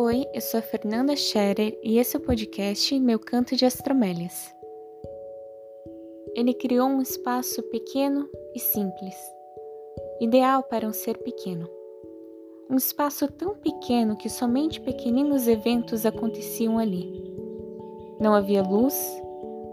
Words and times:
Oi, 0.00 0.24
eu 0.32 0.40
sou 0.40 0.58
a 0.60 0.62
Fernanda 0.62 1.16
Scherer 1.16 1.76
e 1.82 1.98
esse 1.98 2.16
é 2.16 2.20
o 2.20 2.22
podcast 2.22 2.96
Meu 3.00 3.18
Canto 3.18 3.56
de 3.56 3.66
Astromélias. 3.66 4.54
Ele 6.36 6.54
criou 6.54 6.86
um 6.86 7.02
espaço 7.02 7.60
pequeno 7.64 8.28
e 8.54 8.60
simples, 8.60 9.16
ideal 10.20 10.62
para 10.62 10.86
um 10.86 10.92
ser 10.92 11.18
pequeno. 11.18 11.68
Um 12.70 12.76
espaço 12.76 13.26
tão 13.32 13.56
pequeno 13.56 14.16
que 14.16 14.28
somente 14.28 14.80
pequeninos 14.80 15.48
eventos 15.48 16.06
aconteciam 16.06 16.78
ali. 16.78 17.12
Não 18.20 18.32
havia 18.34 18.62
luz, 18.62 19.20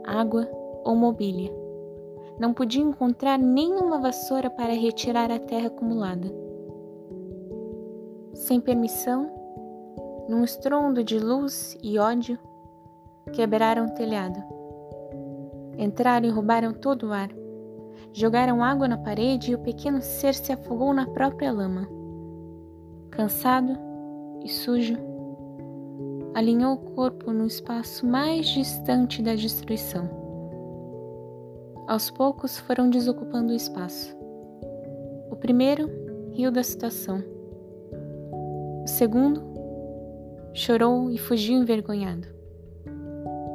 água 0.04 0.50
ou 0.84 0.96
mobília. 0.96 1.54
Não 2.40 2.52
podia 2.52 2.82
encontrar 2.82 3.38
nenhuma 3.38 4.00
vassoura 4.00 4.50
para 4.50 4.74
retirar 4.74 5.30
a 5.30 5.38
terra 5.38 5.68
acumulada. 5.68 6.34
Sem 8.34 8.60
permissão, 8.60 9.45
num 10.28 10.44
estrondo 10.44 11.04
de 11.04 11.20
luz 11.20 11.78
e 11.84 12.00
ódio, 12.00 12.40
quebraram 13.32 13.86
o 13.86 13.94
telhado. 13.94 14.42
Entraram 15.78 16.28
e 16.28 16.32
roubaram 16.32 16.74
todo 16.74 17.08
o 17.08 17.14
ar. 17.14 17.30
Jogaram 18.14 18.64
água 18.64 18.88
na 18.88 18.98
parede 18.98 19.52
e 19.52 19.56
o 19.56 19.60
pequeno 19.60 20.02
ser 20.02 20.34
se 20.34 20.52
afogou 20.52 20.94
na 20.94 21.06
própria 21.06 21.52
lama. 21.52 21.88
Cansado 23.12 23.78
e 24.44 24.50
sujo, 24.50 24.98
alinhou 26.34 26.74
o 26.74 26.78
corpo 26.96 27.32
no 27.32 27.46
espaço 27.46 28.06
mais 28.06 28.48
distante 28.48 29.22
da 29.22 29.36
destruição. 29.36 30.10
Aos 31.88 32.10
poucos 32.10 32.58
foram 32.58 32.90
desocupando 32.90 33.54
o 33.54 33.56
espaço. 33.56 34.16
O 35.30 35.36
primeiro 35.36 35.90
riu 36.32 36.52
da 36.52 36.64
situação. 36.64 37.24
O 38.84 38.88
segundo 38.88 39.42
chorou 40.56 41.12
e 41.12 41.18
fugiu 41.18 41.58
envergonhado. 41.58 42.28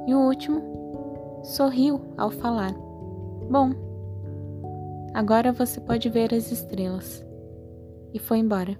E 0.06 0.14
o 0.14 0.18
último 0.18 1.40
sorriu 1.42 2.14
ao 2.16 2.30
falar: 2.30 2.72
Bom, 3.50 3.72
agora 5.14 5.50
você 5.50 5.80
pode 5.80 6.08
ver 6.10 6.34
as 6.34 6.52
estrelas. 6.52 7.24
E 8.12 8.18
foi 8.18 8.38
embora. 8.38 8.78